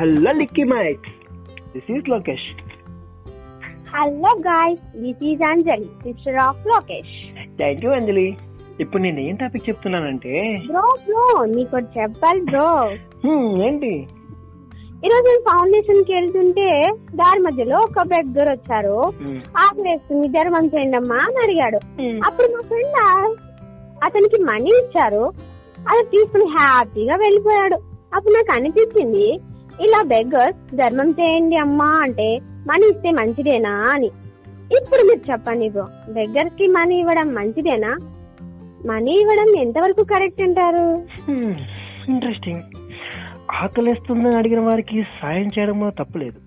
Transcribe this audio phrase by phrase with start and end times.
[0.00, 1.06] Hello లిక్కీ mic.
[1.72, 2.44] This is Lokesh.
[3.94, 7.16] Hello guys this is Anjali sister of Lokesh
[7.58, 8.24] thank you Anjali
[8.82, 10.32] ఇప్పుడు నేను ఏం topic చెప్తున్నానంటే?
[10.68, 11.24] Bro bro
[11.56, 12.70] నీకు చెప్పాలి bro
[13.66, 13.92] ఏంటి?
[15.06, 16.68] ఈరోజు నేను ఫౌండేషన్కి వెళ్తుంటే
[17.20, 18.96] దారి మధ్యలో ఒక బెగ్గర్ వచ్చారు.
[19.64, 21.80] ఆకలేస్తుంది ధర్మం చేయండి అమ్మా అని అడిగాడు.
[22.26, 23.36] అప్పుడు మా ఫ్రెండ్
[24.06, 25.24] అతనికి మనీ ఇచ్చారు.
[25.90, 27.78] అది తీసుకుని హ్యాపీగా వెళ్ళిపోయాడు.
[28.14, 29.28] అప్పుడు నాకు అనిపించింది
[29.80, 34.10] ఇలా బెగ్గర్స్ ధర్మం చేయండి అమ్మా అంటే మనీ ఇస్తే మంచిదేనా అని.
[34.76, 37.92] ఇప్పుడు మీరు చెప్పండి బ్రో బెగ్గర్స్కి మనీ ఇవ్వడం మంచిదేనా?
[38.86, 40.86] మనీ ఇవ్వడం ఎంతవరకు కరెక్ట్ అంటారు?
[42.10, 42.62] ఇంట్రెస్టింగ్
[43.52, 46.38] ఆకలిస్తుందని అడిగిన వారికి సాయం చేయడంలో తప్పులేదు.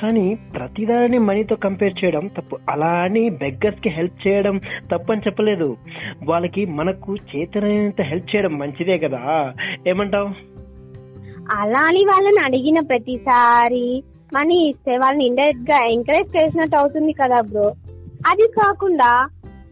[0.00, 2.58] కానీ ప్రతిదాన్ని మనీతో కంపేర్ చేయడం తప్పు.
[2.70, 4.58] అలా అని బెగ్గర్స్కి హెల్ప్ చేయడం
[4.92, 5.76] తప్పు అని చెప్పలేదు.
[6.24, 9.52] వాళ్ళకి మనకు చేతనైనంత హెల్ప్ చేయడం మంచిదే కదా.
[9.90, 10.51] ఏమంటావు?
[11.50, 14.02] అలా అని వాళ్ళని అడిగిన ప్రతిసారి
[14.34, 17.72] మనీ ఇస్తే వాళ్ళని ఇండైరెక్ట్గా ఎంకరేజ్ చేసినట్టు అవుతుంది కదా బ్రో.
[18.26, 19.28] అది కాకుండా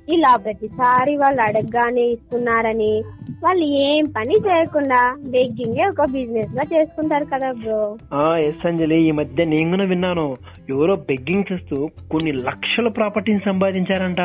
[0.08, 3.04] ఇలా ప్రతిసారి వాళ్ళు అడగగానే ఇస్తున్నారని
[3.44, 7.96] వాళ్ళు ఏం పని చేయకుండా బెగ్గింగే ఒక బిజినెస్గా చేసుకుంటారు కదా బ్రో.
[8.12, 10.36] ఆ ఎస్ అంజలి ఈ మధ్య నేను కూడా విన్నాను.
[10.68, 14.20] ఎవరో బెగ్గింగ్ చేస్తూ కొన్ని లక్షల ప్రాపర్టీని సంపాదించారంట.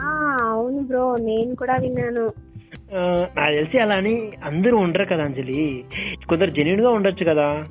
[0.00, 2.47] ఆ అవును బ్రో నేను కూడా విన్నాను.
[2.94, 5.84] నాకు తెలిసి అలా అని అందరూ ఉండరు కదా అంజలి.
[6.28, 7.64] కొందరు జెన్యున్గా ఉండొచ్చు కదా.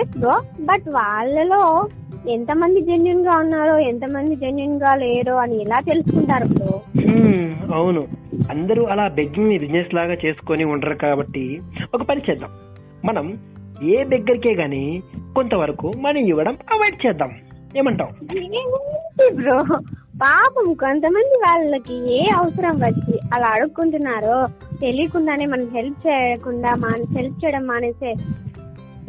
[0.00, 1.88] ఎస్ బ్రో బట్ వాళ్ళలో
[2.28, 6.80] ఎంతమంది జెన్యున్గా ఉన్నారో ఎంతమంది జెన్యున్గా లేరో అని ఎలా తెలుసుకుంటారు బ్రో
[7.74, 8.02] అవును.
[8.50, 11.60] అందరూ అలా బెగ్గింగ్ని బిజినెస్ లాగా చేసుకొని ఉండరు కాబట్టి
[11.94, 12.50] ఒక పని చేద్దాం.
[13.04, 13.38] మనం
[13.82, 15.02] ఏ బెగ్గరికే గాని
[15.34, 17.32] కొంతవరకు మనీ ఇవ్వడం అవాయిడ్ చేద్దాం.
[17.76, 18.24] ఏమంటావు?
[19.34, 19.58] బ్రో
[20.22, 24.46] పాపం కొంతమంది వాళ్ళకి ఏ అవసరం వచ్చి అలా అడుక్కుంటున్నారో
[24.80, 28.14] తెలియకుండానే మనం హెల్ప్ చేయకుండా మన హెల్ప్ చేయడం మానేసే.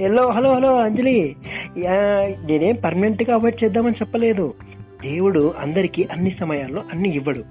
[0.03, 1.35] Hello hello hello Anjali.
[1.77, 4.53] నేనేం పర్మనెంట్గా అవాయిడ్ చేద్దామని చెప్పలేదు.
[5.03, 7.43] దేవుడు అందరికీ అన్ని సమయాల్లో అన్ని ఇవ్వడు.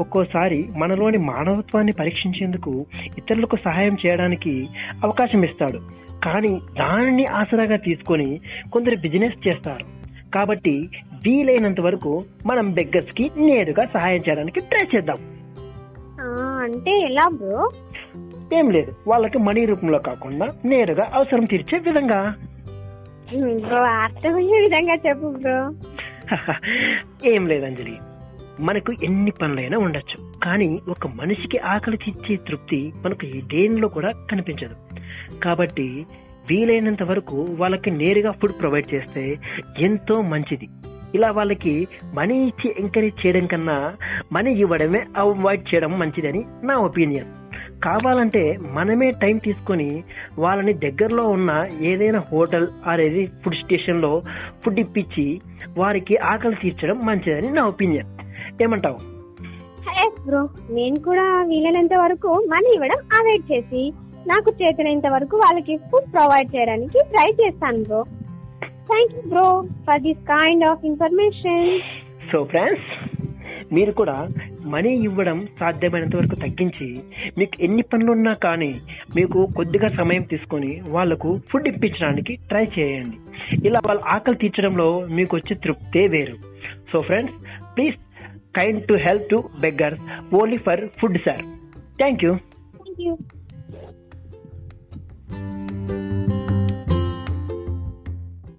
[0.00, 2.86] ఒక్కోసారి మనలోని మానవత్వాన్ని పరీక్షించేందుకు
[3.18, 4.68] ఇతరులకు సహాయం చేయడానికి
[5.04, 5.78] అవకాశం ఇస్తాడు.
[6.24, 8.40] కానీ దానిని ఆసరాగా తీసుకొని
[8.72, 9.98] కొందరు బిజినెస్ చేస్తారు.
[10.34, 10.88] కాబట్టి
[11.24, 15.16] వీలైనంత వరకు మనం బెగ్గర్స్కి నేరుగా సహాయం చేయడానికి ట్రై చేద్దాం.
[16.62, 17.70] అంటే ఎలా బ్రో?
[18.58, 22.34] ఏం లేదు వాళ్ళకి మనీ రూపంలో కాకుండా నేరుగా అవసరం తీర్చే విధంగా.
[23.66, 25.74] బ్రో అర్థమయ్యే విధంగా చెప్పు బ్రో.
[27.32, 27.96] ఏం లేదు అంజలి
[28.60, 34.76] మనకు ఎన్ని పనులైనా ఉండొచ్చు కానీ ఒక మనిషికి ఆకలి తీర్చే తృప్తి మనకు ఈ దేనిలో కూడా కనిపించదు.
[35.44, 36.06] కాబట్టి
[36.50, 39.36] వీలైనంత వరకు వాళ్ళకి నేరుగా ఫుడ్ ప్రొవైడ్ చేస్తే
[39.78, 40.68] ఎంతో మంచిది.
[41.14, 43.96] ఇలా వాళ్ళకి మనీ ఇచ్చి ఎంకరేజ్ చేయడం కన్నా
[44.32, 47.26] మనీ ఇవ్వడమే అవాయిడ్ చేయడం మంచిదని నా ఒపీనియన్.
[47.84, 50.04] కావాలంటే మనమే టైం తీసుకొని
[50.38, 54.22] వాళ్ళని దగ్గరలో ఉన్న ఏదైనా హోటల్ అనేది ఫుడ్ స్టేషన్లో
[54.64, 55.40] ఫుడ్ ఇప్పించి
[55.78, 58.08] వారికి ఆకలి తీర్చడం మంచిదని నా ఒపీనియన్.
[58.62, 58.98] ఏమంటావు?
[60.26, 63.92] బ్రో నేను కూడా వీలైనంత వరకు మనీ ఇవ్వడం అవాయిడ్ చేసి
[64.26, 68.04] నాకు చేతనైనంత వరకు వాళ్ళకి ఫుడ్ ప్రొవైడ్ చేయడానికి ట్రై చేస్తాను bro.
[68.90, 69.46] Thank you bro
[69.86, 71.68] for this kind of information
[72.30, 72.88] so friends
[73.76, 74.14] మీరు కూడా
[74.72, 76.86] మనీ ఇవ్వడం సాధ్యమైనంత వరకు తగ్గించి
[77.38, 78.70] మీకు ఎన్ని పనులున్నా కానీ
[79.16, 83.16] మీకు కొద్దిగా సమయం తీసుకొని వాళ్ళకు ఫుడ్ ఇప్పించడానికి ట్రై చేయండి.
[83.68, 84.88] ఇలా వాళ్ళ ఆకలి తీర్చడంలో
[85.18, 86.36] మీకు వచ్చే తృప్తే వేరు.
[86.92, 87.36] So friends
[87.76, 87.96] please
[88.58, 90.02] kind to help to beggars
[90.40, 91.44] only for food sir
[92.02, 92.32] thank you
[92.78, 93.14] thank you